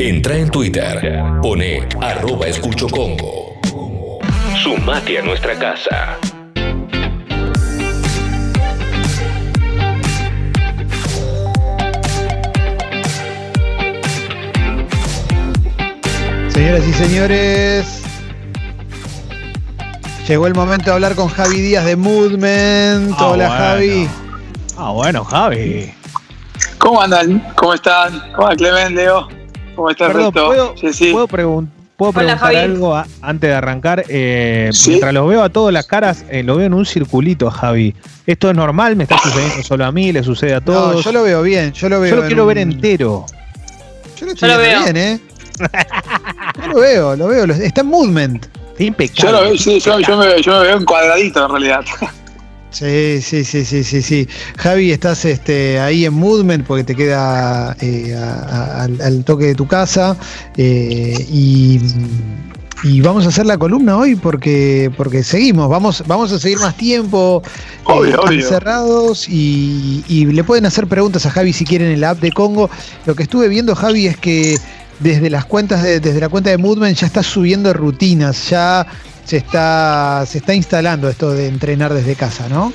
Entra 0.00 0.36
en 0.36 0.50
Twitter, 0.50 1.22
pone 1.40 1.86
arroba 2.00 2.46
escucho 2.48 2.88
Congo. 2.88 3.60
Sumate 4.60 5.18
a 5.18 5.22
nuestra 5.22 5.56
casa. 5.56 6.18
Señoras 16.48 16.86
y 16.88 16.92
señores, 16.92 18.02
llegó 20.26 20.48
el 20.48 20.54
momento 20.54 20.86
de 20.86 20.92
hablar 20.92 21.14
con 21.14 21.28
Javi 21.28 21.60
Díaz 21.60 21.84
de 21.84 21.94
Movement. 21.94 23.14
Ah, 23.16 23.26
Hola 23.26 23.48
bueno. 23.48 23.64
Javi. 23.64 24.08
Ah, 24.76 24.90
bueno, 24.90 25.24
Javi. 25.24 25.94
¿Cómo 26.78 27.00
andan? 27.00 27.40
¿Cómo 27.54 27.74
están? 27.74 28.20
¿Cómo 28.34 28.48
va 28.48 28.56
Clemente, 28.56 29.02
Leo? 29.02 29.43
¿Cómo 29.74 29.90
está 29.90 30.06
el 30.06 30.12
Perdón, 30.12 30.32
resto? 30.34 30.46
¿puedo, 30.46 30.74
Sí, 30.76 30.92
sí. 30.92 31.12
¿puedo, 31.12 31.28
pregun- 31.28 31.68
puedo 31.96 32.10
Hola, 32.10 32.18
preguntar 32.20 32.38
Javi. 32.38 32.56
algo 32.56 32.96
a- 32.96 33.06
antes 33.22 33.50
de 33.50 33.54
arrancar? 33.56 34.04
Eh, 34.08 34.70
Sí. 34.72 34.90
Mientras 34.90 35.12
los 35.14 35.28
veo 35.28 35.42
a 35.42 35.48
todas 35.48 35.72
las 35.72 35.86
caras, 35.86 36.24
eh, 36.30 36.42
lo 36.42 36.56
veo 36.56 36.66
en 36.66 36.74
un 36.74 36.86
circulito, 36.86 37.50
Javi. 37.50 37.94
¿Esto 38.26 38.50
es 38.50 38.56
normal? 38.56 38.96
¿Me 38.96 39.04
está 39.04 39.18
sucediendo 39.18 39.62
solo 39.62 39.84
a 39.84 39.92
mí? 39.92 40.12
¿Le 40.12 40.22
sucede 40.22 40.54
a 40.54 40.60
No, 40.60 40.64
todos? 40.66 41.04
yo 41.04 41.12
lo 41.12 41.22
veo 41.22 41.42
bien, 41.42 41.72
yo 41.72 41.88
lo 41.88 42.00
veo. 42.00 42.10
Yo 42.10 42.16
lo 42.16 42.22
en 42.22 42.26
quiero 42.28 42.46
ver 42.46 42.58
entero. 42.58 43.26
Yo 44.18 44.26
lo 44.26 44.32
estoy 44.32 44.48
Yo 44.48 44.54
lo 44.56 44.60
viendo 44.62 44.84
veo. 44.84 44.92
bien, 44.92 44.96
¿eh? 44.96 45.20
Yo 46.60 46.66
lo 46.68 46.80
veo, 46.80 47.16
lo 47.16 47.26
veo. 47.28 47.44
Está 47.44 47.80
en 47.82 47.86
Movement. 47.88 48.46
Está 48.72 48.82
impecable. 48.84 49.22
Yo, 49.22 49.32
lo 49.32 49.40
veo, 49.42 49.58
sí, 49.58 49.78
yo, 49.80 50.00
yo 50.00 50.16
me, 50.16 50.42
yo 50.42 50.52
me 50.58 50.66
veo 50.66 50.76
en 50.78 50.84
cuadradito 50.84 51.44
en 51.44 51.50
realidad. 51.50 51.84
Sí, 52.74 53.20
sí, 53.22 53.44
sí, 53.44 53.64
sí, 53.64 53.84
sí, 53.84 54.02
sí. 54.02 54.28
Javi, 54.56 54.90
estás 54.90 55.24
este, 55.24 55.78
ahí 55.78 56.04
en 56.04 56.12
Movement 56.14 56.66
porque 56.66 56.82
te 56.82 56.96
queda 56.96 57.76
eh, 57.80 58.14
a- 58.16 58.32
a- 58.32 58.82
al, 58.82 59.00
al 59.00 59.24
toque 59.24 59.46
de 59.46 59.54
tu 59.54 59.66
casa. 59.68 60.16
eh, 60.56 61.24
y, 61.30 61.80
y 62.82 63.00
vamos 63.00 63.24
a 63.24 63.28
hacer 63.28 63.46
la 63.46 63.56
columna 63.56 63.96
hoy 63.96 64.16
porque, 64.16 64.90
porque 64.96 65.22
seguimos. 65.22 65.68
Vamos, 65.70 66.02
vamos 66.08 66.32
a 66.32 66.38
seguir 66.40 66.58
más 66.58 66.76
tiempo 66.76 67.42
eh, 67.46 67.80
Obvio, 67.84 68.20
obvio. 68.20 68.40
encerrados 68.40 69.28
y, 69.28 70.04
y 70.08 70.26
le 70.26 70.42
pueden 70.42 70.66
hacer 70.66 70.88
preguntas 70.88 71.24
a 71.26 71.30
Javi 71.30 71.52
si 71.52 71.64
quieren 71.64 71.92
en 71.92 72.00
la 72.00 72.10
app 72.10 72.20
de 72.20 72.32
Congo. 72.32 72.68
Lo 73.06 73.14
que 73.14 73.22
estuve 73.22 73.46
viendo, 73.48 73.74
Javi, 73.76 74.06
es 74.08 74.16
que 74.16 74.58
desde 74.98 75.30
las 75.30 75.44
cuentas 75.44 75.82
de, 75.84 76.00
desde 76.00 76.20
la 76.20 76.28
cuenta 76.28 76.50
de 76.50 76.58
Movement 76.58 76.96
ya 76.98 77.06
está 77.06 77.22
subiendo 77.22 77.72
rutinas, 77.72 78.50
ya 78.50 78.84
se 79.24 79.38
está, 79.38 80.24
se 80.26 80.38
está 80.38 80.54
instalando 80.54 81.08
esto 81.08 81.30
de 81.32 81.48
entrenar 81.48 81.92
desde 81.94 82.14
casa, 82.14 82.48
¿no? 82.48 82.72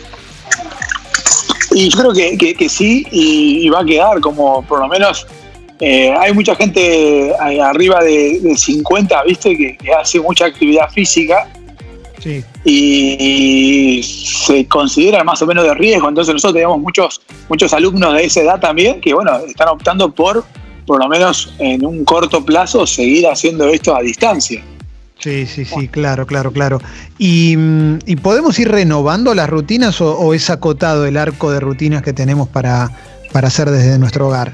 Y 1.71 1.89
yo 1.89 1.99
creo 1.99 2.13
que, 2.13 2.37
que- 2.37 2.55
que 2.55 2.67
sí, 2.69 3.05
y, 3.11 3.65
y 3.65 3.69
va 3.69 3.81
a 3.81 3.85
quedar 3.85 4.19
como 4.21 4.63
por 4.63 4.79
lo 4.79 4.87
menos. 4.87 5.27
eh, 5.79 6.11
hay 6.19 6.33
mucha 6.33 6.55
gente 6.55 7.31
ahí 7.39 7.59
arriba 7.59 8.03
de, 8.03 8.39
de 8.41 8.57
50, 8.57 9.23
¿viste? 9.23 9.55
Que, 9.55 9.77
que 9.77 9.93
hace 9.93 10.19
mucha 10.19 10.45
actividad 10.45 10.89
física 10.89 11.47
Sí. 12.21 12.43
y 12.65 14.01
se 14.03 14.65
considera 14.67 15.23
más 15.23 15.41
o 15.41 15.45
menos 15.45 15.63
de 15.63 15.73
riesgo. 15.75 16.09
Entonces, 16.09 16.33
nosotros 16.33 16.53
tenemos 16.55 16.77
muchos, 16.79 17.21
muchos 17.47 17.71
alumnos 17.73 18.13
de 18.13 18.25
esa 18.25 18.41
edad 18.41 18.59
también 18.59 18.99
que, 18.99 19.13
bueno, 19.13 19.37
están 19.47 19.69
optando 19.69 20.11
por, 20.11 20.43
por 20.85 20.99
lo 20.99 21.07
menos 21.07 21.53
en 21.59 21.85
un 21.85 22.03
corto 22.03 22.43
plazo, 22.43 22.85
seguir 22.85 23.25
haciendo 23.27 23.69
esto 23.69 23.95
a 23.95 24.01
distancia. 24.01 24.61
Sí, 25.19 25.45
sí, 25.45 25.65
sí, 25.65 25.87
claro, 25.89 26.25
claro, 26.25 26.51
claro. 26.51 26.79
¿Y, 27.17 27.55
mm, 27.57 27.99
y 28.05 28.15
podemos 28.15 28.57
ir 28.59 28.69
renovando 28.69 29.35
las 29.35 29.49
rutinas 29.49 29.99
o, 29.99 30.17
o 30.17 30.33
es 30.33 30.49
acotado 30.49 31.05
el 31.05 31.17
arco 31.17 31.51
de 31.51 31.59
rutinas 31.59 32.01
que 32.01 32.13
tenemos 32.13 32.47
para, 32.47 32.89
para 33.31 33.49
hacer 33.49 33.69
desde 33.69 33.99
nuestro 33.99 34.27
hogar? 34.27 34.53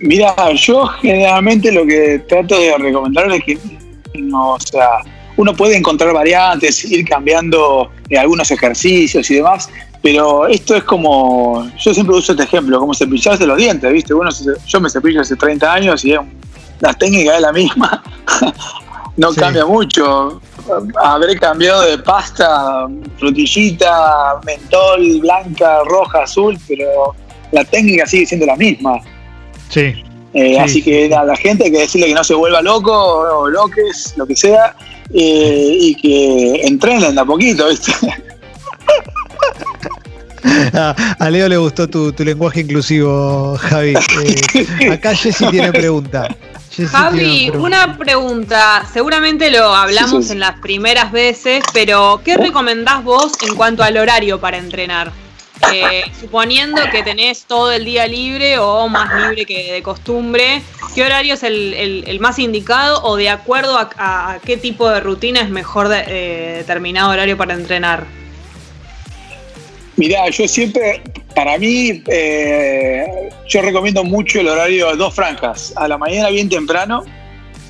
Mira, 0.00 0.34
yo 0.54 0.86
generalmente 0.86 1.72
lo 1.72 1.86
que 1.86 2.22
trato 2.28 2.58
de 2.58 2.76
recomendar 2.78 3.30
es 3.32 3.44
que 3.44 3.58
no, 4.18 4.52
o 4.52 4.60
sea, 4.60 4.88
uno 5.36 5.54
puede 5.54 5.76
encontrar 5.76 6.12
variantes, 6.12 6.84
ir 6.84 7.06
cambiando 7.06 7.90
eh, 8.08 8.18
algunos 8.18 8.50
ejercicios 8.50 9.30
y 9.30 9.36
demás, 9.36 9.70
pero 10.02 10.46
esto 10.46 10.76
es 10.76 10.84
como, 10.84 11.66
yo 11.78 11.94
siempre 11.94 12.14
uso 12.14 12.32
este 12.32 12.44
ejemplo, 12.44 12.78
como 12.78 12.94
cepillarse 12.94 13.46
los 13.46 13.56
dientes, 13.56 13.90
¿viste? 13.90 14.14
Uno 14.14 14.30
yo 14.66 14.80
me 14.80 14.90
cepillo 14.90 15.22
hace 15.22 15.36
30 15.36 15.72
años 15.72 16.04
y 16.04 16.14
la 16.80 16.92
técnica 16.92 17.36
es 17.36 17.40
la 17.40 17.52
misma, 17.52 18.02
no 19.16 19.32
Sí. 19.32 19.40
cambia 19.40 19.64
mucho. 19.66 20.40
Habré 21.02 21.38
cambiado 21.38 21.82
de 21.82 21.98
pasta, 21.98 22.86
frutillita, 23.18 24.40
mentol, 24.44 25.20
blanca, 25.20 25.80
roja, 25.84 26.22
azul, 26.22 26.58
pero 26.66 27.14
la 27.52 27.64
técnica 27.64 28.06
sigue 28.06 28.26
siendo 28.26 28.46
la 28.46 28.56
misma. 28.56 29.00
Sí. 29.68 29.80
Eh, 29.80 30.54
Sí, 30.54 30.56
así 30.56 30.72
sí, 30.74 30.82
que 30.82 31.14
a 31.14 31.22
la 31.24 31.36
gente 31.36 31.64
hay 31.64 31.70
que 31.70 31.78
decirle 31.80 32.08
que 32.08 32.14
no 32.14 32.24
se 32.24 32.34
vuelva 32.34 32.60
loco 32.60 32.92
o 32.92 33.48
loques, 33.48 34.14
lo 34.16 34.26
que 34.26 34.34
sea, 34.34 34.74
eh, 35.12 35.76
y 35.80 35.94
que 35.94 36.66
entrenen 36.66 37.14
de 37.14 37.20
a 37.20 37.24
poquito, 37.24 37.68
¿viste? 37.68 37.92
A, 40.74 40.94
a 41.18 41.30
Leo 41.30 41.48
le 41.48 41.56
gustó 41.56 41.88
tu, 41.88 42.12
tu 42.12 42.22
lenguaje 42.24 42.60
inclusivo, 42.60 43.56
Javi. 43.58 43.94
Eh, 44.80 44.90
acá 44.92 45.14
Jessy 45.14 45.46
tiene 45.46 45.72
pregunta. 45.72 46.28
Javi, 46.90 47.50
una 47.50 47.96
pregunta. 47.96 48.84
Seguramente 48.92 49.50
lo 49.50 49.74
hablamos 49.74 50.22
Sí, 50.24 50.28
sí. 50.28 50.32
en 50.32 50.40
las 50.40 50.58
primeras 50.60 51.12
veces, 51.12 51.62
pero 51.72 52.20
¿qué 52.24 52.36
recomendás 52.36 53.02
vos 53.04 53.32
en 53.42 53.54
cuanto 53.54 53.82
al 53.82 53.96
horario 53.96 54.40
para 54.40 54.58
entrenar? 54.58 55.12
Eh, 55.72 56.02
suponiendo 56.20 56.82
que 56.90 57.02
tenés 57.02 57.44
todo 57.44 57.70
el 57.72 57.84
día 57.84 58.06
libre 58.06 58.58
o 58.58 58.88
más 58.88 59.22
libre 59.22 59.46
que 59.46 59.72
de 59.72 59.82
costumbre, 59.82 60.60
¿qué 60.94 61.04
horario 61.04 61.34
es 61.34 61.42
el, 61.44 61.72
el- 61.74 62.04
el 62.06 62.20
más 62.20 62.38
indicado 62.38 63.02
o 63.04 63.16
de 63.16 63.30
acuerdo 63.30 63.78
a, 63.78 63.88
a- 63.96 64.32
a 64.32 64.38
qué 64.40 64.56
tipo 64.56 64.90
de 64.90 65.00
rutina 65.00 65.40
es 65.40 65.48
mejor 65.48 65.88
de- 65.88 66.04
eh, 66.06 66.54
determinado 66.58 67.10
horario 67.10 67.36
para 67.38 67.54
entrenar? 67.54 68.04
Mirá, 69.96 70.28
yo 70.28 70.46
siempre, 70.48 71.02
para 71.34 71.58
mí, 71.58 72.02
eh, 72.08 73.28
yo 73.48 73.62
recomiendo 73.62 74.04
mucho 74.04 74.40
el 74.40 74.48
horario 74.48 74.90
de 74.90 74.96
dos 74.96 75.14
franjas. 75.14 75.72
A 75.76 75.88
la 75.88 75.98
mañana 75.98 76.28
bien 76.30 76.48
temprano, 76.48 77.04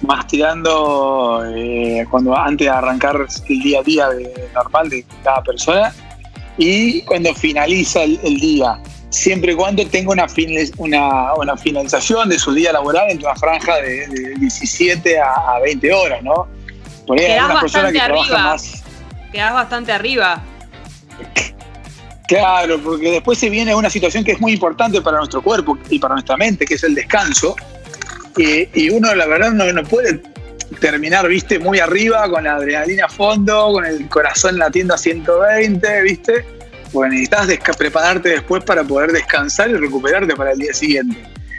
más 0.03 0.27
tirando 0.27 1.43
eh, 1.55 2.05
cuando 2.11 2.37
antes 2.37 2.67
de 2.67 2.71
arrancar 2.71 3.27
el 3.49 3.61
día 3.61 3.81
a 3.81 3.83
día 3.83 4.09
de, 4.11 4.49
normal 4.55 4.89
de 4.91 5.05
cada 5.23 5.43
persona. 5.43 5.95
Y 6.59 7.03
cuando 7.03 7.35
finaliza 7.35 8.03
el, 8.05 8.21
el 8.23 8.37
día, 8.39 8.79
siempre 9.11 9.53
y 9.53 9.57
cuando 9.57 9.85
tenga 9.87 10.13
una, 10.13 10.29
fin- 10.29 10.71
una, 10.77 11.35
una 11.35 11.57
finalización 11.57 12.29
de 12.29 12.39
su 12.39 12.53
día 12.53 12.73
laboral 12.73 13.11
entre 13.11 13.27
una 13.27 13.37
franja 13.37 13.77
de, 13.77 14.07
de 14.09 14.35
17 14.39 15.19
a, 15.19 15.33
a 15.57 15.61
20 15.61 15.93
horas, 15.93 16.23
¿no? 16.23 16.47
Por 17.07 17.19
ahí 17.19 17.27
hay 17.27 17.33
algunas 17.39 17.63
personas 17.63 17.93
que 17.93 18.01
arriba. 18.01 18.39
más. 18.39 18.83
Quedás 19.33 19.53
bastante 19.55 19.93
arriba. 19.93 20.43
Claro, 22.27 22.81
porque 22.81 23.11
después 23.11 23.39
se 23.39 23.51
viene 23.51 23.75
una 23.75 23.91
situación 23.91 24.25
que 24.25 24.33
es 24.33 24.41
muy 24.41 24.53
importante 24.53 25.01
para 25.03 25.19
nuestro 25.19 25.43
cuerpo 25.43 25.79
y 25.91 25.99
para 25.99 26.15
nuestra 26.15 26.37
mente, 26.37 26.65
que 26.65 26.75
es 26.75 26.85
el 26.85 26.95
descanso. 26.95 27.55
Y, 28.37 28.69
y 28.75 28.91
uno, 28.91 29.15
la 29.15 29.27
verdad, 29.27 29.53
no, 29.53 29.71
no 29.73 29.83
puede 29.85 30.23
terminar, 30.81 31.29
viste, 31.29 31.59
muy 31.59 31.79
arriba, 31.79 32.29
con 32.29 32.45
la 32.45 32.55
adrenalina 32.55 33.07
a 33.07 33.09
fondo, 33.09 33.73
con 33.73 33.85
el 33.85 34.09
corazón 34.09 34.59
latiendo 34.59 34.95
a 34.95 34.99
120, 34.99 36.03
viste. 36.03 36.45
Pues 36.93 37.11
necesitas 37.11 37.77
prepararte 37.77 38.29
después 38.31 38.63
para 38.63 38.85
poder 38.85 39.11
descansar 39.11 39.69
y 39.71 39.75
recuperarte 39.75 40.35
para 40.37 40.53
el 40.53 40.59
día 40.59 40.73
siguiente. 40.73 41.17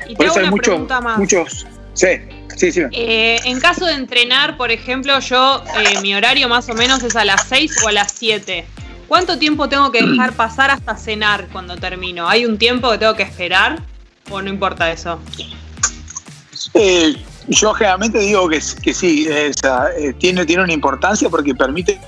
Y 0.08 0.16
Por 0.16 0.28
eso 0.28 0.40
hay 0.40 0.50
muchos, 0.50 0.82
muchos. 1.18 1.68
Sí, 1.94 2.08
sí, 2.56 2.72
sí. 2.72 2.82
Eh, 2.92 3.40
en 3.44 3.60
caso 3.60 3.86
de 3.86 3.94
entrenar, 3.94 4.56
por 4.58 4.72
ejemplo, 4.72 5.20
yo, 5.20 5.64
eh, 5.78 6.00
mi 6.02 6.16
horario 6.16 6.48
más 6.48 6.70
o 6.70 6.74
menos 6.74 7.04
es 7.04 7.16
a 7.16 7.26
las 7.26 7.48
6 7.50 7.84
o 7.84 7.90
a 7.90 7.92
las 7.92 8.14
7. 8.14 8.66
¿Cuánto 9.08 9.38
tiempo 9.38 9.70
tengo 9.70 9.92
que 9.92 10.02
dejar 10.04 10.34
pasar 10.36 10.72
hasta 10.72 10.96
cenar 10.98 11.48
cuando 11.52 11.78
termino? 11.78 12.28
¿Hay 12.28 12.46
un 12.46 12.58
tiempo 12.58 12.90
que 12.92 12.98
tengo 12.98 13.16
que 13.16 13.24
esperar 13.24 13.80
o 14.30 14.42
no 14.42 14.50
importa 14.50 14.92
eso? 14.92 15.20
Eh, 16.74 17.16
yo 17.48 17.74
generalmente 17.74 18.20
digo 18.20 18.50
que, 18.50 18.60
que 18.82 18.94
sí, 18.94 19.28
esa, 19.30 19.90
eh, 19.98 20.14
tiene, 20.14 20.46
tiene 20.46 20.64
una 20.64 20.74
importancia 20.74 21.30
porque 21.30 21.54
permite 21.54 22.00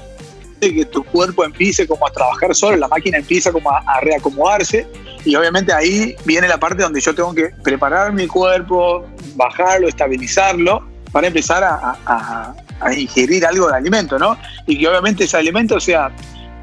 que 0.60 0.86
tu 0.86 1.04
cuerpo 1.04 1.44
empiece 1.46 1.88
como 1.88 2.08
a 2.08 2.12
trabajar 2.12 2.56
solo, 2.56 2.78
la 2.78 2.88
máquina 2.88 3.20
empieza 3.20 3.52
como 3.52 3.70
a, 3.70 3.78
a 3.86 4.00
reacomodarse 4.02 4.88
y 5.24 5.36
obviamente 5.36 5.72
ahí 5.72 6.16
viene 6.26 6.48
la 6.48 6.58
parte 6.60 6.82
donde 6.82 7.00
yo 7.00 7.14
tengo 7.14 7.34
que 7.36 7.50
preparar 7.64 8.12
mi 8.12 8.26
cuerpo, 8.26 9.06
bajarlo, 9.36 9.88
estabilizarlo 9.88 10.84
para 11.12 11.28
empezar 11.28 11.64
a, 11.64 11.76
a- 11.76 11.98
a- 12.08 12.56
a 12.80 12.94
ingerir 12.94 13.46
algo 13.46 13.68
de 13.70 13.76
alimento, 13.78 14.18
¿no? 14.18 14.36
Y 14.66 14.80
que 14.80 14.88
obviamente 14.88 15.24
ese 15.26 15.38
alimento 15.38 15.80
sea 15.80 16.12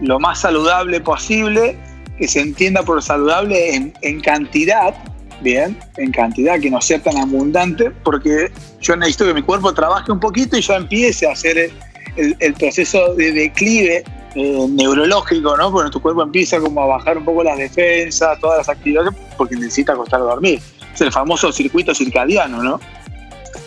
lo 0.00 0.18
más 0.20 0.40
saludable 0.40 1.00
posible, 1.00 1.76
que 2.18 2.28
se 2.28 2.40
entienda 2.40 2.82
por 2.82 3.02
saludable 3.02 3.74
en, 3.74 3.92
en 4.02 4.20
cantidad, 4.20 4.94
bien, 5.40 5.78
en 5.96 6.12
cantidad, 6.12 6.60
que 6.60 6.70
no 6.70 6.80
sea 6.80 7.02
tan 7.02 7.16
abundante, 7.18 7.90
porque 8.02 8.50
yo 8.80 8.96
necesito 8.96 9.24
que 9.26 9.34
mi 9.34 9.42
cuerpo 9.42 9.72
trabaje 9.74 10.12
un 10.12 10.20
poquito 10.20 10.56
y 10.56 10.62
ya 10.62 10.76
empiece 10.76 11.26
a 11.28 11.32
hacer 11.32 11.58
el, 11.58 11.72
el- 12.16 12.36
el 12.40 12.54
proceso 12.54 13.14
de 13.14 13.32
declive 13.32 14.04
eh, 14.36 14.66
neurológico, 14.70 15.56
¿no? 15.56 15.70
Porque 15.70 15.90
tu 15.90 16.00
cuerpo 16.00 16.22
empieza 16.22 16.58
como 16.60 16.82
a 16.82 16.86
bajar 16.86 17.18
un 17.18 17.24
poco 17.24 17.42
las 17.44 17.56
defensas, 17.58 18.38
todas 18.40 18.58
las 18.58 18.68
actividades, 18.68 19.10
porque 19.36 19.54
necesita 19.56 19.92
acostar 19.92 20.20
a 20.20 20.24
dormir. 20.24 20.60
Es 20.92 21.00
el 21.00 21.12
famoso 21.12 21.52
circuito 21.52 21.94
circadiano, 21.94 22.62
¿no? 22.62 22.80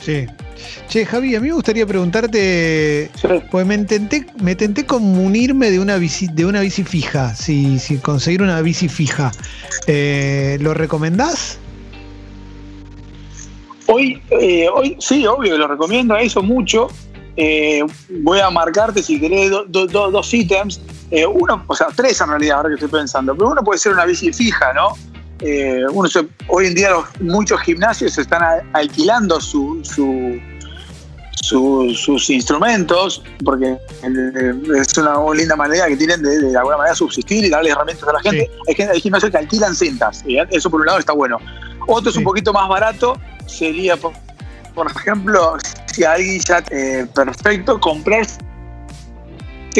Sí. 0.01 0.25
Che, 0.87 1.05
Javi, 1.05 1.35
a 1.35 1.41
mí 1.41 1.47
me 1.47 1.53
gustaría 1.53 1.85
preguntarte, 1.85 3.11
pues 3.51 3.65
me 3.65 3.75
intenté, 3.75 4.25
me 4.41 4.55
tenté 4.55 4.85
comunirme 4.85 5.69
de 5.69 5.79
una 5.79 5.97
bici, 5.97 6.27
de 6.27 6.45
una 6.45 6.61
bici 6.61 6.83
fija, 6.83 7.35
si, 7.35 7.77
si 7.79 7.97
conseguir 7.97 8.41
una 8.41 8.61
bici 8.61 8.87
fija. 8.87 9.31
Eh, 9.85 10.57
¿Lo 10.61 10.73
recomendás? 10.73 11.59
Hoy, 13.87 14.21
eh, 14.29 14.67
hoy 14.73 14.95
sí, 14.99 15.25
obvio 15.25 15.57
lo 15.57 15.67
recomiendo 15.67 16.13
a 16.13 16.21
eso 16.21 16.41
mucho. 16.41 16.87
Eh, 17.35 17.83
voy 18.21 18.39
a 18.39 18.49
marcarte 18.49 19.03
si 19.03 19.19
querés 19.19 19.51
dos 19.69 20.33
ítems. 20.33 20.81
uno, 21.33 21.63
o 21.67 21.75
sea, 21.75 21.87
tres 21.95 22.19
en 22.21 22.29
realidad, 22.29 22.57
ahora 22.57 22.69
que 22.69 22.75
estoy 22.75 22.89
pensando, 22.89 23.35
pero 23.35 23.51
uno 23.51 23.63
puede 23.63 23.79
ser 23.79 23.93
una 23.93 24.05
bici 24.05 24.33
fija, 24.33 24.73
¿no? 24.73 24.95
Uno 25.91 26.09
hoy 26.47 26.67
en 26.67 26.75
día 26.75 26.89
muchos 27.19 27.61
gimnasios 27.61 28.17
están 28.17 28.41
alquilando 28.73 29.39
su, 29.39 29.79
su 29.83 30.39
sus 31.47 32.29
instrumentos, 32.29 33.23
porque 33.43 33.77
es 34.77 34.97
una 34.97 35.15
linda 35.33 35.55
manera 35.55 35.87
que 35.87 35.95
tienen 35.95 36.21
de, 36.21 36.39
de, 36.39 36.57
alguna 36.57 36.77
manera 36.77 36.95
subsistir 36.95 37.45
y 37.45 37.49
darle 37.49 37.69
herramientas 37.69 38.07
a 38.07 38.13
la 38.13 38.19
gente. 38.19 38.49
Hay, 38.67 38.85
hay 38.85 38.99
gimnasios 38.99 39.31
que 39.31 39.37
alquilan 39.37 39.75
cintas, 39.75 40.23
eso 40.51 40.69
por 40.69 40.81
un 40.81 40.87
lado 40.87 40.99
está 40.99 41.13
bueno. 41.13 41.39
Otro 41.87 42.09
es 42.09 42.17
un 42.17 42.23
poquito 42.23 42.51
más 42.51 42.67
barato, 42.67 43.17
sería, 43.45 43.95
por, 43.95 44.13
ejemplo, 44.95 45.57
si 45.85 46.03
alguien 46.03 46.41
ya 46.41 46.63
eh, 46.69 47.05
perfecto, 47.13 47.79
comprar 47.79 48.27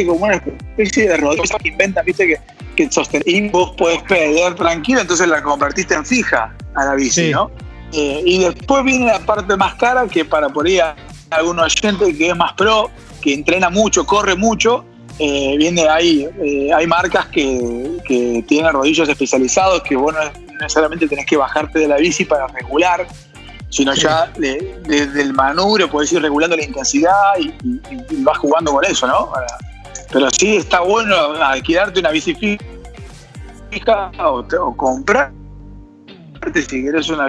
como 0.05 0.25
una 0.25 0.35
especie 0.35 1.09
de 1.09 1.17
rodilla 1.17 1.57
que 1.57 1.69
inventan, 1.69 2.05
viste, 2.05 2.27
que, 2.27 2.39
que 2.77 3.21
y 3.25 3.49
vos 3.49 3.71
podés 3.71 4.01
perder 4.03 4.55
tranquilo, 4.55 5.01
entonces 5.01 5.27
la 5.27 5.41
convertiste 5.41 5.95
en 5.95 6.05
fija 6.05 6.55
a 6.75 6.85
la 6.85 6.95
bici, 6.95 7.31
¿no? 7.31 7.51
Eh, 7.91 8.21
y 8.25 8.39
después 8.39 8.83
viene 8.83 9.07
la 9.07 9.19
parte 9.19 9.57
más 9.57 9.75
cara 9.75 10.07
que 10.07 10.23
para 10.23 10.49
por 10.49 10.65
ahí 10.65 10.79
algún 11.31 11.59
oyente 11.59 12.15
que 12.15 12.29
es 12.29 12.35
más 12.35 12.53
pro, 12.53 12.89
que 13.21 13.33
entrena 13.33 13.69
mucho, 13.69 14.05
corre 14.05 14.35
mucho, 14.35 14.85
eh, 15.19 15.55
viene 15.57 15.87
ahí, 15.89 16.27
eh, 16.43 16.71
hay 16.73 16.85
marcas 16.85 17.25
que, 17.27 17.97
que, 18.05 18.43
tienen 18.47 18.71
rodillos 18.71 19.09
especializados 19.09 19.81
que 19.81 19.95
vos 19.95 20.13
no 20.13 20.19
necesariamente 20.59 21.07
tenés 21.07 21.25
que 21.25 21.37
bajarte 21.37 21.79
de 21.79 21.87
la 21.87 21.97
bici 21.97 22.25
para 22.25 22.47
regular, 22.47 23.07
sino 23.69 23.93
ya 23.93 24.31
desde 24.37 25.21
el 25.21 25.33
manubrio 25.33 25.89
puedes 25.89 26.11
ir 26.11 26.21
regulando 26.21 26.55
la 26.55 26.63
intensidad 26.63 27.37
y, 27.39 27.51
vas 28.23 28.37
jugando 28.37 28.71
con 28.71 28.85
eso, 28.85 29.07
¿no? 29.07 29.31
Pero 30.11 30.29
sí 30.31 30.57
está 30.57 30.81
bueno 30.81 31.15
alquilarte 31.41 31.99
una 31.99 32.11
bici 32.11 32.33
fija 32.33 34.11
o, 34.19 34.39
o 34.39 34.77
comprar 34.77 35.31
si 36.53 36.83
querés 36.83 37.09
una 37.09 37.27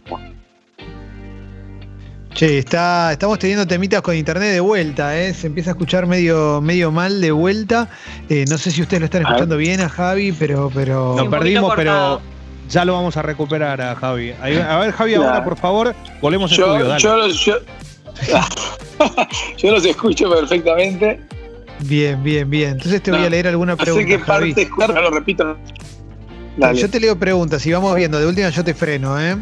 Che, 2.34 2.58
está, 2.58 3.12
estamos 3.12 3.38
teniendo 3.38 3.66
temitas 3.66 4.00
con 4.00 4.14
internet 4.14 4.52
de 4.52 4.60
vuelta, 4.60 5.18
¿eh? 5.18 5.34
se 5.34 5.48
empieza 5.48 5.70
a 5.70 5.72
escuchar 5.72 6.06
medio, 6.06 6.60
medio 6.60 6.92
mal 6.92 7.20
de 7.20 7.32
vuelta. 7.32 7.88
Eh, 8.28 8.44
no 8.48 8.58
sé 8.58 8.70
si 8.70 8.82
ustedes 8.82 9.00
lo 9.00 9.06
están 9.06 9.22
escuchando 9.22 9.56
bien 9.56 9.80
a 9.80 9.88
Javi, 9.88 10.30
pero. 10.32 10.70
pero... 10.72 11.16
Lo 11.16 11.28
perdimos, 11.28 11.72
pero 11.74 12.20
ya 12.68 12.84
lo 12.84 12.92
vamos 12.92 13.16
a 13.16 13.22
recuperar 13.22 13.80
a 13.80 13.96
Javi. 13.96 14.32
A 14.40 14.78
ver, 14.78 14.92
Javi, 14.92 15.14
ahora 15.14 15.42
por 15.42 15.56
favor, 15.56 15.94
volvemos 16.20 16.52
a 16.52 16.54
estudio. 16.54 16.86
Dale. 16.86 17.00
Yo, 17.00 17.26
yo, 19.56 19.70
los 19.70 19.84
escucho 19.84 20.30
perfectamente. 20.30 21.20
Bien, 21.80 22.22
bien, 22.22 22.48
bien. 22.48 22.70
Entonces 22.72 23.02
te 23.02 23.10
voy 23.10 23.24
a 23.24 23.30
leer 23.30 23.48
alguna 23.48 23.76
pregunta. 23.76 24.02
No 24.02 24.10
sé 24.10 24.18
qué 24.18 24.24
parte, 24.24 25.00
lo 25.00 25.10
repito. 25.10 25.56
Yo 26.74 26.90
te 26.90 26.98
leo 26.98 27.18
preguntas 27.18 27.64
y 27.66 27.72
vamos 27.72 27.94
viendo. 27.94 28.18
De 28.18 28.26
última 28.26 28.48
yo 28.50 28.64
te 28.64 28.74
freno, 28.74 29.20
¿eh? 29.20 29.36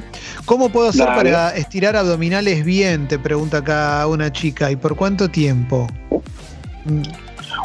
¿Cómo 0.44 0.68
puedo 0.68 0.90
hacer 0.90 1.06
para 1.06 1.56
estirar 1.56 1.96
abdominales 1.96 2.64
bien? 2.64 3.08
Te 3.08 3.18
pregunta 3.18 3.58
acá 3.58 4.06
una 4.06 4.30
chica. 4.30 4.70
¿Y 4.70 4.76
por 4.76 4.96
cuánto 4.96 5.28
tiempo? 5.28 5.86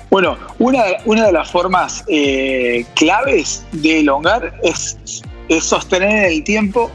Bueno, 0.10 0.38
una, 0.60 0.84
una 1.06 1.28
de 1.28 1.32
las 1.34 1.52
formas 1.52 2.04
eh, 2.08 2.86
claves 2.96 3.64
de 3.72 4.00
elongar 4.00 4.54
es, 4.64 4.98
sostener 5.60 6.10
en 6.10 6.32
el 6.32 6.44
tiempo 6.44 6.90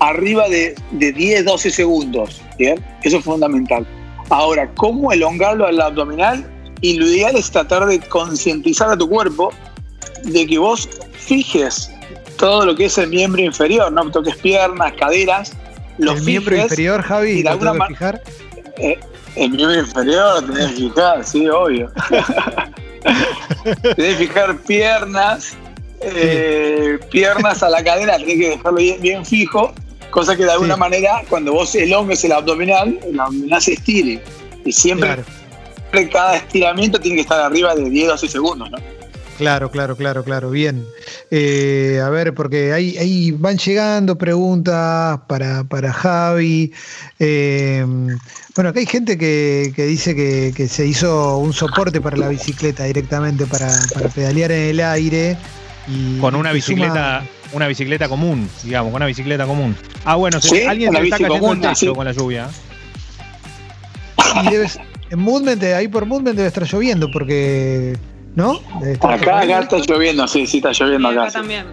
arriba 0.00 0.46
de, 0.48 0.74
de 0.92 1.12
10, 1.12 1.46
12 1.46 1.70
segundos. 1.70 2.42
¿bien? 2.58 2.84
Eso 3.02 3.18
es 3.18 3.24
fundamental. 3.24 3.86
Ahora, 4.28 4.70
¿cómo 4.76 5.10
elongarlo 5.12 5.66
al 5.66 5.80
abdominal? 5.80 6.53
Y 6.84 6.98
lo 6.98 7.06
ideal 7.06 7.34
es 7.34 7.50
tratar 7.50 7.86
de 7.86 7.98
concientizar 7.98 8.90
a 8.90 8.96
tu 8.98 9.08
cuerpo 9.08 9.50
de 10.24 10.46
que 10.46 10.58
vos 10.58 10.86
fijes 11.14 11.90
todo 12.36 12.66
lo 12.66 12.76
que 12.76 12.84
es 12.84 12.98
el 12.98 13.08
miembro 13.08 13.40
inferior, 13.40 13.90
no 13.90 14.10
toques 14.10 14.36
piernas, 14.36 14.92
caderas. 14.92 15.54
Los 15.96 16.18
¿El 16.18 16.24
miembro 16.24 16.58
inferior, 16.58 17.00
Javi? 17.00 17.42
¿Lo 17.42 17.58
tengo 17.58 17.72
que 17.72 17.86
fijar? 17.86 18.22
Eh, 18.76 18.98
el 19.34 19.50
miembro 19.52 19.80
inferior 19.80 20.42
lo 20.42 20.52
tenés 20.52 20.72
que 20.72 20.76
fijar, 20.76 21.24
sí, 21.24 21.48
obvio. 21.48 21.90
tenés 23.96 24.16
que 24.18 24.26
fijar 24.26 24.58
piernas, 24.58 25.56
eh, 26.02 26.98
piernas 27.10 27.62
a 27.62 27.70
la 27.70 27.82
cadera, 27.82 28.18
tenés 28.18 28.38
que 28.38 28.48
dejarlo 28.50 28.76
bien, 29.00 29.24
fijo, 29.24 29.72
cosa 30.10 30.36
que 30.36 30.44
de 30.44 30.52
alguna 30.52 30.76
manera, 30.76 31.22
cuando 31.30 31.54
vos 31.54 31.74
elongues 31.74 32.22
el 32.24 32.32
abdominal, 32.32 33.00
el 33.02 33.18
abdominal 33.18 33.62
se 33.62 33.72
estire. 33.72 34.22
Y 34.66 34.72
siempre, 34.72 35.24
cada 36.08 36.36
estiramiento 36.36 36.98
tiene 36.98 37.16
que 37.16 37.22
estar 37.22 37.40
arriba 37.40 37.74
de 37.74 37.88
10 37.88 38.08
12 38.08 38.28
segundos, 38.28 38.70
¿no? 38.70 38.78
Claro, 39.36 39.70
claro, 39.70 39.96
claro, 39.96 40.22
claro, 40.22 40.50
bien. 40.50 40.86
Eh, 41.30 42.00
a 42.04 42.08
ver, 42.08 42.34
porque 42.34 42.72
ahí, 42.72 42.96
ahí 42.98 43.32
van 43.32 43.58
llegando 43.58 44.16
preguntas 44.16 45.20
para, 45.26 45.64
para 45.64 45.92
Javi. 45.92 46.72
Eh, 47.18 47.84
bueno, 48.54 48.70
acá 48.70 48.78
hay 48.78 48.86
gente 48.86 49.18
que, 49.18 49.72
dice 49.76 50.14
que, 50.14 50.68
se 50.68 50.86
hizo 50.86 51.38
un 51.38 51.52
soporte 51.52 52.00
para 52.00 52.16
la 52.16 52.28
bicicleta 52.28 52.84
directamente 52.84 53.46
para, 53.46 53.68
pedalear 54.14 54.52
en 54.52 54.70
el 54.70 54.80
aire. 54.80 55.36
Y, 55.88 56.18
con 56.18 56.36
una 56.36 56.52
bicicleta, 56.52 57.24
una 57.52 57.66
bicicleta 57.66 58.08
común, 58.08 58.48
digamos, 58.62 58.94
una 58.94 59.06
bicicleta 59.06 59.46
común. 59.46 59.76
Ah, 60.04 60.14
bueno, 60.14 60.38
alguien 60.68 60.92
se 60.92 61.02
está 61.02 61.18
cayendo 61.18 61.52
el 61.52 61.60
techo 61.60 61.94
con 61.94 62.04
la 62.04 62.12
lluvia. 62.12 62.48
Y 64.44 64.50
debes, 64.50 64.78
en 65.14 65.20
Movement, 65.20 65.62
ahí 65.62 65.88
por 65.88 66.06
Movement 66.06 66.36
debe 66.36 66.48
estar 66.48 66.64
lloviendo 66.64 67.10
porque 67.10 67.96
¿no? 68.34 68.60
Acá, 69.00 69.40
acá 69.40 69.60
está 69.60 69.78
lloviendo, 69.78 70.26
sí, 70.26 70.46
sí, 70.46 70.58
está 70.58 70.72
lloviendo 70.72 71.08
acá. 71.08 71.30
también. 71.30 71.66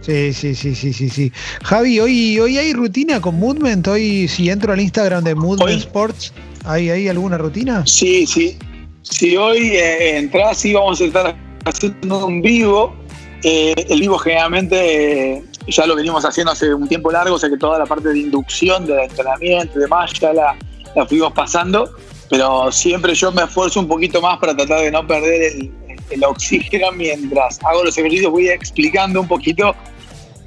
Sí, 0.00 0.32
sí, 0.32 0.54
sí, 0.54 0.74
sí, 0.74 0.92
sí, 0.92 1.10
sí. 1.10 1.32
Javi, 1.62 2.00
hoy, 2.00 2.38
hoy 2.38 2.56
hay 2.56 2.72
rutina 2.72 3.20
con 3.20 3.38
Movement. 3.38 3.86
Hoy, 3.86 4.28
si 4.28 4.48
entro 4.48 4.72
al 4.72 4.80
Instagram 4.80 5.22
de 5.22 5.34
Movement 5.34 5.78
Sports, 5.78 6.32
¿hay, 6.64 6.88
¿hay 6.88 7.08
alguna 7.08 7.36
rutina? 7.36 7.84
Sí, 7.86 8.26
sí. 8.26 8.56
Si 9.02 9.36
hoy 9.36 9.58
eh, 9.58 10.16
entras, 10.16 10.56
sí 10.58 10.72
vamos 10.72 11.00
a 11.02 11.04
estar 11.04 11.36
haciendo 11.66 12.26
un 12.26 12.40
vivo. 12.40 12.96
Eh, 13.42 13.74
el 13.88 14.00
vivo 14.00 14.18
generalmente 14.18 15.34
eh, 15.34 15.44
ya 15.68 15.86
lo 15.86 15.94
venimos 15.96 16.24
haciendo 16.24 16.52
hace 16.52 16.72
un 16.72 16.88
tiempo 16.88 17.10
largo, 17.10 17.34
o 17.34 17.38
sea 17.38 17.50
que 17.50 17.58
toda 17.58 17.78
la 17.78 17.86
parte 17.86 18.08
de 18.08 18.18
inducción, 18.20 18.86
de 18.86 19.04
entrenamiento 19.04 19.78
y 19.78 19.82
demás 19.82 20.12
ya 20.18 20.32
la, 20.32 20.56
la 20.94 21.06
fuimos 21.06 21.32
pasando 21.32 21.90
pero 22.30 22.72
siempre 22.72 23.14
yo 23.14 23.30
me 23.32 23.42
esfuerzo 23.42 23.80
un 23.80 23.88
poquito 23.88 24.22
más 24.22 24.38
para 24.38 24.56
tratar 24.56 24.80
de 24.80 24.90
no 24.90 25.06
perder 25.06 25.42
el, 25.42 25.72
el 26.10 26.24
oxígeno 26.24 26.92
mientras 26.92 27.58
hago 27.64 27.84
los 27.84 27.98
ejercicios, 27.98 28.30
voy 28.30 28.48
explicando 28.48 29.20
un 29.20 29.28
poquito 29.28 29.74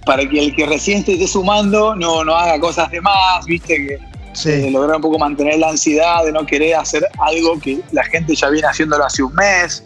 para 0.05 0.27
que 0.27 0.39
el 0.39 0.55
que 0.55 0.65
recién 0.65 0.99
esté 0.99 1.27
sumando 1.27 1.95
no, 1.95 2.23
no 2.23 2.35
haga 2.35 2.59
cosas 2.59 2.89
de 2.91 3.01
más, 3.01 3.45
viste, 3.45 3.75
que 3.75 4.71
lograr 4.71 4.97
un 4.97 5.01
poco 5.01 5.19
mantener 5.19 5.59
la 5.59 5.69
ansiedad 5.69 6.25
de 6.25 6.31
no 6.31 6.45
querer 6.45 6.75
hacer 6.75 7.05
algo 7.19 7.59
que 7.59 7.79
la 7.91 8.03
gente 8.05 8.35
ya 8.35 8.49
viene 8.49 8.67
haciéndolo 8.67 9.05
hace 9.05 9.23
un 9.23 9.33
mes. 9.33 9.83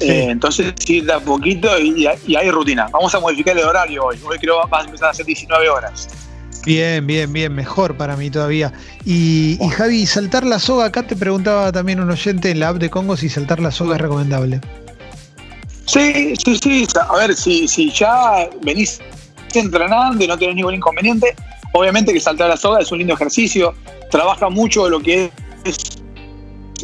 Eh, 0.00 0.28
entonces, 0.30 0.72
sí, 0.78 1.02
da 1.02 1.20
poquito 1.20 1.68
y, 1.78 2.08
y, 2.26 2.36
hay 2.36 2.50
rutina. 2.50 2.88
Vamos 2.90 3.14
a 3.14 3.20
modificar 3.20 3.58
el 3.58 3.64
horario 3.64 4.04
hoy. 4.04 4.18
Hoy 4.24 4.38
creo 4.38 4.62
que 4.62 4.68
va 4.70 4.80
a 4.80 4.84
empezar 4.84 5.10
a 5.10 5.14
ser 5.14 5.26
19 5.26 5.68
horas. 5.68 6.08
Bien, 6.64 7.04
bien, 7.06 7.32
bien, 7.32 7.54
mejor 7.54 7.96
para 7.96 8.16
mí 8.16 8.30
todavía. 8.30 8.72
Y, 9.04 9.58
y, 9.60 9.68
Javi, 9.68 10.06
saltar 10.06 10.44
la 10.44 10.58
soga, 10.58 10.86
acá 10.86 11.06
te 11.06 11.16
preguntaba 11.16 11.72
también 11.72 12.00
un 12.00 12.10
oyente 12.10 12.50
en 12.50 12.60
la 12.60 12.68
app 12.68 12.76
de 12.76 12.88
Congo 12.88 13.16
si 13.16 13.28
saltar 13.28 13.58
la 13.60 13.70
soga 13.70 13.96
es 13.96 14.00
recomendable. 14.00 14.60
Sí, 15.86 16.34
sí, 16.36 16.58
sí. 16.62 16.86
A 17.08 17.16
ver, 17.16 17.34
si, 17.34 17.66
si 17.66 17.90
ya 17.90 18.48
venís 18.62 19.00
entrenando 19.52 20.22
y 20.22 20.26
no 20.28 20.38
tenés 20.38 20.54
ningún 20.54 20.74
inconveniente, 20.74 21.34
obviamente 21.72 22.12
que 22.12 22.20
saltar 22.20 22.48
la 22.48 22.56
soga 22.56 22.80
es 22.80 22.92
un 22.92 22.98
lindo 22.98 23.14
ejercicio. 23.14 23.74
Trabaja 24.10 24.48
mucho 24.48 24.88
lo 24.88 25.00
que 25.00 25.30
es 25.64 26.02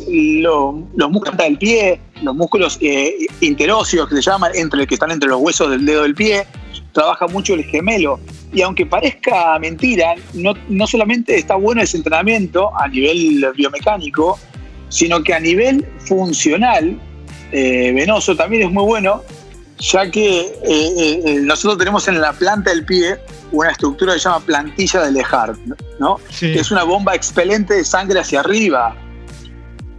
los 0.08 0.74
músculos 1.10 1.36
del 1.36 1.58
pie, 1.58 2.00
los 2.22 2.34
músculos 2.34 2.78
eh, 2.80 3.26
interóseos 3.40 4.08
que 4.08 4.16
se 4.16 4.22
llaman, 4.22 4.52
entre 4.54 4.86
que 4.86 4.94
están 4.94 5.10
entre 5.10 5.28
los 5.28 5.40
huesos 5.40 5.70
del 5.70 5.84
dedo 5.84 6.02
del 6.02 6.14
pie. 6.14 6.46
Trabaja 6.92 7.26
mucho 7.26 7.54
el 7.54 7.64
gemelo. 7.64 8.20
Y 8.52 8.62
aunque 8.62 8.86
parezca 8.86 9.58
mentira, 9.58 10.14
no, 10.34 10.54
no 10.68 10.86
solamente 10.86 11.36
está 11.36 11.54
bueno 11.54 11.82
ese 11.82 11.98
entrenamiento 11.98 12.70
a 12.78 12.88
nivel 12.88 13.46
biomecánico, 13.54 14.38
sino 14.88 15.22
que 15.22 15.34
a 15.34 15.40
nivel 15.40 15.86
funcional 15.98 16.98
eh, 17.52 17.92
venoso 17.94 18.36
también 18.36 18.62
es 18.62 18.70
muy 18.70 18.84
bueno, 18.84 19.22
ya 19.78 20.10
que 20.10 20.40
eh, 20.40 20.52
eh, 20.64 21.40
nosotros 21.42 21.78
tenemos 21.78 22.06
en 22.08 22.20
la 22.20 22.32
planta 22.32 22.70
del 22.70 22.84
pie 22.84 23.18
una 23.52 23.70
estructura 23.70 24.14
que 24.14 24.18
se 24.18 24.28
llama 24.28 24.44
plantilla 24.44 25.04
de 25.04 25.12
Lehart, 25.12 25.58
¿no? 25.98 26.18
Que 26.38 26.58
es 26.58 26.70
una 26.70 26.84
bomba 26.84 27.14
expelente 27.14 27.74
de 27.74 27.84
sangre 27.84 28.20
hacia 28.20 28.40
arriba. 28.40 28.94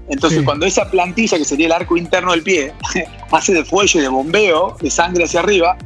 Entonces, 0.09 0.41
cuando 0.43 0.65
esa 0.65 0.89
plantilla, 0.89 1.37
que 1.37 1.45
sería 1.45 1.67
el 1.67 1.71
arco 1.71 1.95
interno 1.95 2.31
del 2.31 2.41
pie, 2.41 2.73
hace 3.31 3.53
de 3.53 3.63
fuelle 3.63 4.01
de 4.01 4.07
bombeo 4.07 4.75
de 4.81 4.89
sangre 4.89 5.23
hacia 5.23 5.39
arriba, 5.39 5.77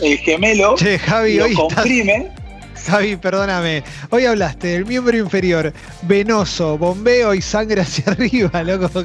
el 0.00 0.18
gemelo 0.18 0.76
lo 0.76 1.54
comprime. 1.54 2.30
Javi, 2.86 3.16
perdóname. 3.16 3.82
Hoy 4.10 4.26
hablaste 4.26 4.68
del 4.68 4.86
miembro 4.86 5.16
inferior, 5.16 5.72
venoso, 6.02 6.78
bombeo 6.78 7.34
y 7.34 7.42
sangre 7.42 7.80
hacia 7.80 8.04
arriba, 8.12 8.62
loco. 8.62 9.04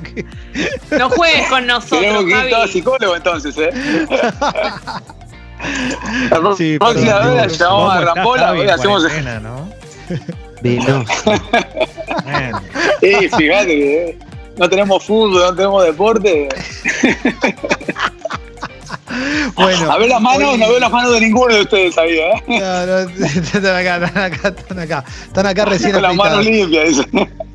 No 0.91 1.09
juegues 1.09 1.47
con 1.47 1.65
nosotros. 1.65 2.25
Que 2.25 2.49
ir 2.49 2.69
psicólogo 2.69 3.15
entonces, 3.15 3.57
¿eh? 3.57 3.71
sí, 6.57 6.77
la 6.79 6.79
próxima 6.79 7.19
vez 7.19 7.57
llamamos 7.57 7.93
a 7.93 8.01
Rambola, 8.01 8.51
hoy 8.51 8.67
hacemos. 8.67 9.03
¿no? 9.41 9.69
Venoso. 10.61 11.33
sí, 12.99 13.29
fíjate, 13.35 14.09
¿eh? 14.09 14.19
no 14.57 14.69
tenemos 14.69 15.03
fútbol, 15.03 15.41
no 15.41 15.55
tenemos 15.55 15.83
deporte. 15.85 16.49
Bueno, 19.55 19.91
a 19.91 19.97
ver 19.97 20.09
las 20.09 20.21
manos, 20.21 20.57
no 20.57 20.69
veo 20.69 20.79
las 20.79 20.91
manos 20.91 21.13
de 21.13 21.21
ninguno 21.21 21.53
de 21.53 21.61
ustedes 21.61 21.97
ahí, 21.97 22.17
¿eh? 22.17 22.43
No, 22.47 22.85
no, 22.85 22.97
están 23.25 23.65
acá, 23.65 24.05
están 24.05 24.23
acá, 24.23 24.47
están 24.49 24.79
acá. 24.79 25.03
Están 25.23 25.45
acá 25.45 25.65
recién 25.65 25.93
Con 25.93 26.01
las 26.01 26.15
manos 26.15 26.45
limpias, 26.45 27.01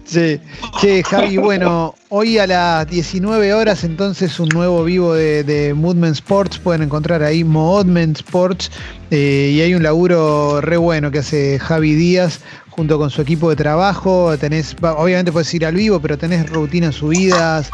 Sí, 0.04 0.40
che, 0.80 1.02
Javi, 1.02 1.36
bueno, 1.36 1.96
hoy 2.10 2.38
a 2.38 2.46
las 2.46 2.86
19 2.86 3.52
horas 3.52 3.82
entonces 3.82 4.38
un 4.38 4.48
nuevo 4.50 4.84
vivo 4.84 5.14
de, 5.14 5.42
de 5.42 5.74
Moodman 5.74 6.12
Sports, 6.12 6.60
pueden 6.60 6.82
encontrar 6.82 7.24
ahí 7.24 7.42
Moodman 7.42 8.12
Sports 8.12 8.70
eh, 9.10 9.50
y 9.52 9.60
hay 9.62 9.74
un 9.74 9.82
laburo 9.82 10.60
re 10.60 10.76
bueno 10.76 11.10
que 11.10 11.18
hace 11.18 11.58
Javi 11.58 11.94
Díaz 11.94 12.40
junto 12.70 12.98
con 12.98 13.10
su 13.10 13.20
equipo 13.20 13.50
de 13.50 13.56
trabajo, 13.56 14.36
tenés, 14.38 14.76
obviamente 14.80 15.32
puedes 15.32 15.52
ir 15.54 15.66
al 15.66 15.74
vivo, 15.74 15.98
pero 15.98 16.16
tenés 16.16 16.48
rutinas 16.50 16.94
subidas 16.94 17.70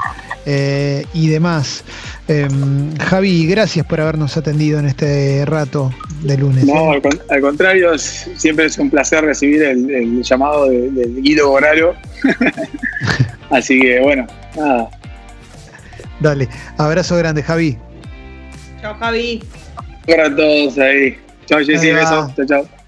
eh, 0.47 1.05
y 1.15 1.29
demás. 1.29 1.85
Em, 2.29 2.97
Javi, 2.97 3.47
gracias 3.47 3.87
por 3.87 4.01
habernos 4.01 4.37
atendido 4.37 4.79
en 4.79 4.87
este 4.87 5.45
rato 5.45 5.93
de 6.23 6.39
lunes. 6.39 6.65
No, 6.65 6.93
al, 6.93 7.41
contrario, 7.41 7.99
siempre 7.99 8.67
es 8.67 8.79
un 8.79 8.91
placer 8.91 9.25
recibir 9.25 9.63
el, 9.63 10.23
llamado 10.23 10.69
del 10.69 11.23
Guido 11.23 11.51
Horario. 11.51 11.95
Así 13.51 13.81
que 13.81 14.01
bueno, 14.01 14.27
nada. 14.57 14.89
Dale, 16.21 16.49
abrazo 16.79 17.17
grande, 17.17 17.43
Javi. 17.43 17.77
Chao, 18.81 18.95
Javi. 18.95 19.43
Para 20.07 20.35
todos 20.35 20.79
ahí. 20.79 21.19
Chao, 21.47 21.61
Jessy, 21.61 21.91
besos. 21.91 22.35
Chao, 22.37 22.47
chao. 22.47 22.82